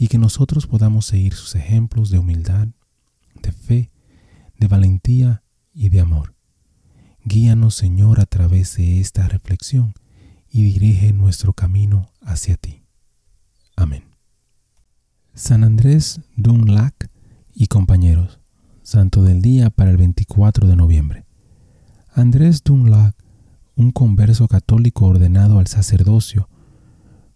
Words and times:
y 0.00 0.08
que 0.08 0.16
nosotros 0.16 0.66
podamos 0.66 1.04
seguir 1.04 1.34
sus 1.34 1.54
ejemplos 1.54 2.08
de 2.08 2.18
humildad, 2.18 2.68
de 3.42 3.52
fe, 3.52 3.90
de 4.58 4.66
valentía 4.66 5.42
y 5.74 5.90
de 5.90 6.00
amor. 6.00 6.34
Guíanos, 7.22 7.74
Señor, 7.74 8.18
a 8.18 8.24
través 8.24 8.78
de 8.78 8.98
esta 8.98 9.28
reflexión 9.28 9.92
y 10.48 10.62
dirige 10.62 11.12
nuestro 11.12 11.52
camino 11.52 12.08
hacia 12.22 12.56
ti. 12.56 12.82
Amén. 13.76 14.04
San 15.34 15.64
Andrés 15.64 16.22
Dunlac 16.34 17.10
y 17.52 17.66
compañeros, 17.66 18.40
Santo 18.82 19.22
del 19.22 19.42
Día 19.42 19.68
para 19.68 19.90
el 19.90 19.98
24 19.98 20.66
de 20.66 20.76
noviembre. 20.76 21.26
Andrés 22.14 22.64
Dunlac 22.64 23.14
un 23.76 23.92
converso 23.92 24.48
católico 24.48 25.04
ordenado 25.04 25.58
al 25.58 25.66
sacerdocio, 25.66 26.48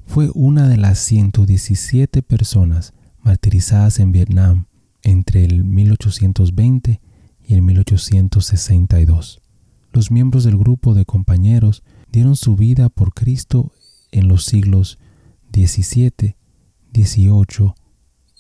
fue 0.07 0.31
una 0.35 0.69
de 0.69 0.77
las 0.77 0.99
117 0.99 2.23
personas 2.23 2.93
martirizadas 3.23 3.99
en 4.01 4.13
Vietnam 4.13 4.67
entre 5.03 5.45
el 5.45 5.65
1820 5.65 7.01
y 7.47 7.55
el 7.55 7.63
1862. 7.63 9.41
Los 9.93 10.11
miembros 10.11 10.45
del 10.45 10.57
grupo 10.57 10.95
de 10.95 11.05
compañeros 11.05 11.83
dieron 12.11 12.37
su 12.37 12.57
vida 12.57 12.89
por 12.89 13.13
Cristo 13.13 13.73
en 14.13 14.29
los 14.29 14.45
siglos 14.45 14.99
XVII, 15.53 16.37
XVIII 16.93 17.75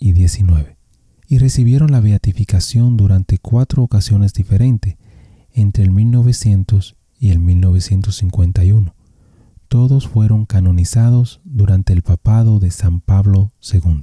y 0.00 0.12
XIX 0.12 0.74
y 1.28 1.38
recibieron 1.38 1.90
la 1.90 2.00
beatificación 2.00 2.96
durante 2.96 3.38
cuatro 3.38 3.82
ocasiones 3.82 4.32
diferentes 4.34 4.96
entre 5.52 5.84
el 5.84 5.90
1900 5.90 6.96
y 7.18 7.30
el 7.30 7.38
1951. 7.38 8.94
Todos 9.74 10.06
fueron 10.06 10.46
canonizados 10.46 11.40
durante 11.42 11.92
el 11.92 12.02
papado 12.02 12.60
de 12.60 12.70
San 12.70 13.00
Pablo 13.00 13.52
II. 13.72 14.02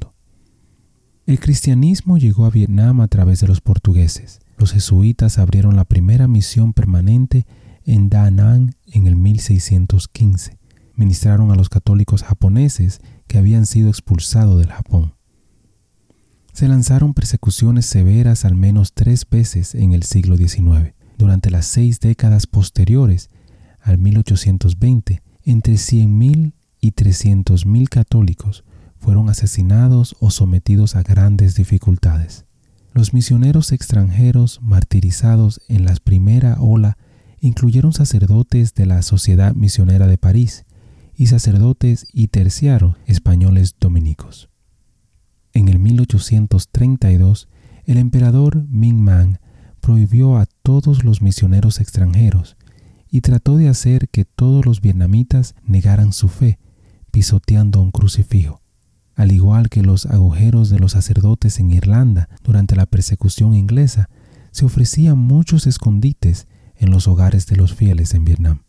El 1.26 1.40
cristianismo 1.40 2.18
llegó 2.18 2.44
a 2.44 2.50
Vietnam 2.50 3.00
a 3.00 3.08
través 3.08 3.40
de 3.40 3.48
los 3.48 3.62
portugueses. 3.62 4.42
Los 4.58 4.74
jesuitas 4.74 5.38
abrieron 5.38 5.78
la 5.78 5.86
primera 5.86 6.28
misión 6.28 6.74
permanente 6.74 7.46
en 7.86 8.10
Da 8.10 8.30
Nang 8.32 8.76
en 8.86 9.08
el 9.08 9.16
1615. 9.16 10.60
Ministraron 10.96 11.52
a 11.52 11.56
los 11.56 11.70
católicos 11.70 12.24
japoneses 12.24 13.00
que 13.28 13.38
habían 13.38 13.66
sido 13.66 13.88
expulsados 13.88 14.60
del 14.60 14.72
Japón. 14.72 15.14
Se 16.52 16.68
lanzaron 16.68 17.14
persecuciones 17.14 17.86
severas 17.86 18.44
al 18.44 18.56
menos 18.56 18.92
tres 18.92 19.26
veces 19.26 19.74
en 19.74 19.94
el 19.94 20.04
siglo 20.04 20.36
XIX. 20.36 20.96
Durante 21.18 21.50
las 21.50 21.66
seis 21.66 22.02
décadas 22.02 22.46
posteriores 22.46 23.30
al 23.80 24.00
1820, 24.00 25.22
entre 25.46 25.74
100.000 25.74 26.54
y 26.80 26.92
300.000 26.92 27.90
católicos 27.90 28.64
fueron 28.98 29.30
asesinados 29.30 30.16
o 30.20 30.30
sometidos 30.30 30.96
a 30.96 31.04
grandes 31.04 31.56
dificultades. 31.56 32.46
Los 32.94 33.14
misioneros 33.14 33.72
extranjeros 33.72 34.60
martirizados 34.62 35.62
en 35.68 35.86
la 35.86 35.96
primera 35.96 36.58
ola 36.60 36.98
incluyeron 37.40 37.94
sacerdotes 37.94 38.74
de 38.76 38.86
la 38.86 39.02
Sociedad 39.02 39.56
Misionera 39.56 40.08
de 40.08 40.18
París 40.18 40.66
y 41.16 41.28
sacerdotes 41.28 42.08
y 42.14 42.28
terciaros 42.28 42.96
españoles 43.06 43.76
dominicos. 43.80 44.50
En 45.54 45.68
el 45.68 45.80
1832, 45.80 47.48
el 47.86 47.98
emperador 47.98 48.66
Ming 48.70 49.00
Man 49.02 49.40
prohibió 49.82 50.38
a 50.38 50.46
todos 50.46 51.04
los 51.04 51.22
misioneros 51.22 51.80
extranjeros 51.80 52.56
y 53.12 53.22
trató 53.22 53.58
de 53.58 53.68
hacer 53.68 54.08
que 54.08 54.24
todos 54.24 54.66
los 54.66 54.80
vietnamitas 54.80 55.54
negaran 55.64 56.14
su 56.14 56.30
fe, 56.30 56.58
pisoteando 57.12 57.82
un 57.82 57.92
crucifijo. 57.92 58.62
Al 59.16 59.34
igual 59.34 59.70
que 59.70 59.84
los 59.84 60.06
agujeros 60.06 60.70
de 60.70 60.80
los 60.80 60.94
sacerdotes 60.94 61.60
en 61.60 61.72
Irlanda 61.72 62.30
durante 62.42 62.78
la 62.78 62.86
persecución 62.86 63.54
inglesa, 63.54 64.10
se 64.52 64.66
ofrecían 64.66 65.18
muchos 65.18 65.68
escondites 65.68 66.48
en 66.78 66.90
los 66.90 67.08
hogares 67.08 67.46
de 67.48 67.58
los 67.58 67.76
fieles 67.76 68.14
en 68.14 68.24
Vietnam. 68.24 68.62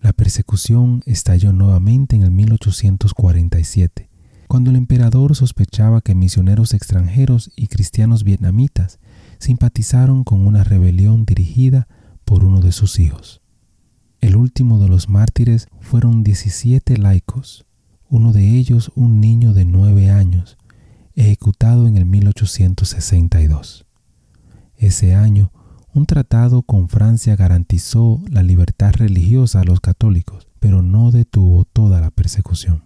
La 0.00 0.12
persecución 0.12 1.02
estalló 1.06 1.54
nuevamente 1.54 2.14
en 2.14 2.22
el 2.24 2.30
1847, 2.30 4.10
cuando 4.48 4.68
el 4.68 4.76
emperador 4.76 5.34
sospechaba 5.34 6.02
que 6.02 6.14
misioneros 6.14 6.74
extranjeros 6.74 7.50
y 7.56 7.68
cristianos 7.68 8.22
vietnamitas 8.22 8.98
simpatizaron 9.38 10.24
con 10.24 10.46
una 10.46 10.62
rebelión 10.62 11.24
dirigida 11.24 11.88
por 12.24 12.44
uno 12.44 12.60
de 12.60 12.72
sus 12.72 12.98
hijos. 12.98 13.40
El 14.20 14.36
último 14.36 14.78
de 14.78 14.88
los 14.88 15.08
mártires 15.08 15.68
fueron 15.80 16.24
17 16.24 16.96
laicos, 16.96 17.66
uno 18.08 18.32
de 18.32 18.56
ellos 18.56 18.90
un 18.94 19.20
niño 19.20 19.52
de 19.52 19.64
nueve 19.64 20.10
años, 20.10 20.56
ejecutado 21.14 21.86
en 21.86 21.96
el 21.96 22.06
1862. 22.06 23.86
Ese 24.76 25.14
año, 25.14 25.52
un 25.92 26.06
tratado 26.06 26.62
con 26.62 26.88
Francia 26.88 27.36
garantizó 27.36 28.20
la 28.28 28.42
libertad 28.42 28.94
religiosa 28.94 29.60
a 29.60 29.64
los 29.64 29.80
católicos, 29.80 30.48
pero 30.58 30.82
no 30.82 31.10
detuvo 31.10 31.64
toda 31.64 32.00
la 32.00 32.10
persecución. 32.10 32.84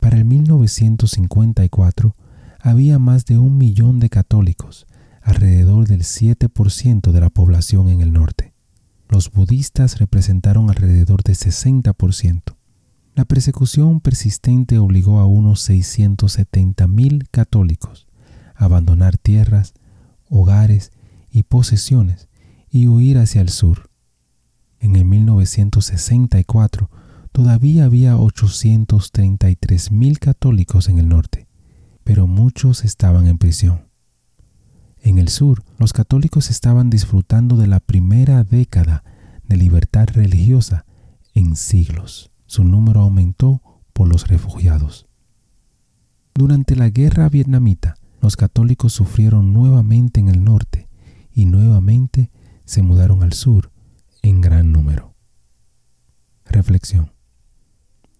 Para 0.00 0.16
el 0.16 0.24
1954 0.24 2.16
había 2.60 2.98
más 2.98 3.26
de 3.26 3.38
un 3.38 3.58
millón 3.58 4.00
de 4.00 4.08
católicos, 4.08 4.86
alrededor 5.24 5.88
del 5.88 6.02
7% 6.02 7.10
de 7.10 7.20
la 7.20 7.30
población 7.30 7.88
en 7.88 8.02
el 8.02 8.12
norte. 8.12 8.52
Los 9.08 9.32
budistas 9.32 9.98
representaron 9.98 10.68
alrededor 10.68 11.22
del 11.22 11.36
60%. 11.36 12.42
La 13.14 13.24
persecución 13.24 14.00
persistente 14.00 14.76
obligó 14.78 15.20
a 15.20 15.26
unos 15.26 15.66
670.000 15.68 17.26
católicos 17.30 18.06
a 18.54 18.66
abandonar 18.66 19.16
tierras, 19.16 19.72
hogares 20.28 20.92
y 21.30 21.44
posesiones 21.44 22.28
y 22.70 22.88
huir 22.88 23.16
hacia 23.18 23.40
el 23.40 23.48
sur. 23.48 23.88
En 24.78 24.96
el 24.96 25.06
1964 25.06 26.90
todavía 27.32 27.86
había 27.86 28.16
833.000 28.16 30.18
católicos 30.18 30.90
en 30.90 30.98
el 30.98 31.08
norte, 31.08 31.48
pero 32.02 32.26
muchos 32.26 32.84
estaban 32.84 33.26
en 33.26 33.38
prisión. 33.38 33.93
En 35.04 35.18
el 35.18 35.28
sur, 35.28 35.62
los 35.78 35.92
católicos 35.92 36.48
estaban 36.48 36.88
disfrutando 36.88 37.58
de 37.58 37.66
la 37.66 37.78
primera 37.78 38.42
década 38.42 39.04
de 39.46 39.58
libertad 39.58 40.08
religiosa 40.10 40.86
en 41.34 41.56
siglos. 41.56 42.30
Su 42.46 42.64
número 42.64 43.02
aumentó 43.02 43.60
por 43.92 44.08
los 44.08 44.28
refugiados. 44.28 45.06
Durante 46.34 46.74
la 46.74 46.88
guerra 46.88 47.28
vietnamita, 47.28 47.96
los 48.22 48.36
católicos 48.36 48.94
sufrieron 48.94 49.52
nuevamente 49.52 50.20
en 50.20 50.28
el 50.28 50.42
norte 50.42 50.88
y 51.34 51.44
nuevamente 51.44 52.30
se 52.64 52.80
mudaron 52.80 53.22
al 53.22 53.34
sur 53.34 53.72
en 54.22 54.40
gran 54.40 54.72
número. 54.72 55.14
Reflexión. 56.46 57.12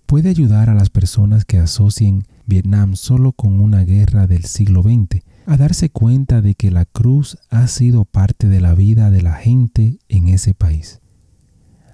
Puede 0.04 0.28
ayudar 0.28 0.68
a 0.68 0.74
las 0.74 0.90
personas 0.90 1.46
que 1.46 1.58
asocien 1.58 2.24
Vietnam 2.46 2.96
solo 2.96 3.32
con 3.32 3.60
una 3.60 3.84
guerra 3.84 4.26
del 4.26 4.44
siglo 4.44 4.82
XX 4.82 5.22
a 5.46 5.56
darse 5.56 5.90
cuenta 5.90 6.40
de 6.40 6.54
que 6.54 6.70
la 6.70 6.84
cruz 6.84 7.38
ha 7.50 7.66
sido 7.66 8.04
parte 8.04 8.48
de 8.48 8.60
la 8.60 8.74
vida 8.74 9.10
de 9.10 9.22
la 9.22 9.34
gente 9.34 9.98
en 10.08 10.28
ese 10.28 10.54
país. 10.54 11.00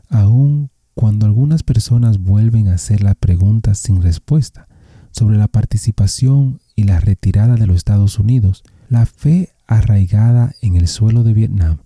Aun 0.09 0.71
cuando 0.95 1.27
algunas 1.27 1.63
personas 1.63 2.19
vuelven 2.19 2.69
a 2.69 2.75
hacer 2.75 3.03
la 3.03 3.15
pregunta 3.15 3.75
sin 3.75 4.03
respuesta 4.03 4.69
sobre 5.11 5.39
la 5.39 5.49
participación 5.49 6.61
y 6.77 6.85
la 6.85 7.01
retirada 7.01 7.57
de 7.57 7.67
los 7.67 7.77
Estados 7.77 8.19
Unidos, 8.19 8.63
la 8.89 9.07
fe 9.07 9.51
arraigada 9.67 10.53
en 10.63 10.77
el 10.77 10.89
suelo 10.89 11.23
de 11.23 11.33
Vietnam 11.33 11.79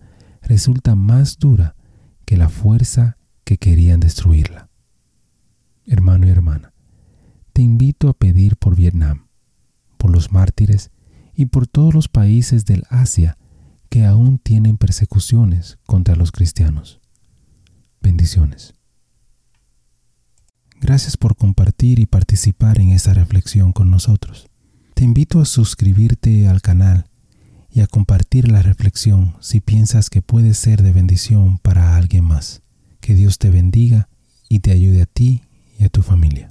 resulta 0.42 0.94
más 0.94 1.38
dura 1.38 1.76
que 2.24 2.36
la 2.36 2.48
fuerza 2.48 3.16
que 3.44 3.58
querían 3.58 4.00
destruirla. 4.00 4.68
Hermano 5.86 6.26
y 6.26 6.30
hermana, 6.30 6.73
te 7.54 7.62
invito 7.62 8.08
a 8.08 8.14
pedir 8.14 8.56
por 8.56 8.74
Vietnam, 8.74 9.28
por 9.96 10.10
los 10.10 10.32
mártires 10.32 10.90
y 11.36 11.46
por 11.46 11.68
todos 11.68 11.94
los 11.94 12.08
países 12.08 12.66
del 12.66 12.82
Asia 12.90 13.38
que 13.88 14.04
aún 14.04 14.38
tienen 14.38 14.76
persecuciones 14.76 15.78
contra 15.86 16.16
los 16.16 16.32
cristianos. 16.32 17.00
Bendiciones. 18.02 18.74
Gracias 20.80 21.16
por 21.16 21.36
compartir 21.36 22.00
y 22.00 22.06
participar 22.06 22.80
en 22.80 22.90
esta 22.90 23.14
reflexión 23.14 23.72
con 23.72 23.88
nosotros. 23.88 24.48
Te 24.94 25.04
invito 25.04 25.40
a 25.40 25.44
suscribirte 25.44 26.48
al 26.48 26.60
canal 26.60 27.06
y 27.70 27.82
a 27.82 27.86
compartir 27.86 28.50
la 28.50 28.62
reflexión 28.62 29.36
si 29.38 29.60
piensas 29.60 30.10
que 30.10 30.22
puede 30.22 30.54
ser 30.54 30.82
de 30.82 30.92
bendición 30.92 31.58
para 31.58 31.94
alguien 31.96 32.24
más. 32.24 32.62
Que 33.00 33.14
Dios 33.14 33.38
te 33.38 33.50
bendiga 33.50 34.08
y 34.48 34.58
te 34.58 34.72
ayude 34.72 35.02
a 35.02 35.06
ti 35.06 35.42
y 35.78 35.84
a 35.84 35.88
tu 35.88 36.02
familia. 36.02 36.50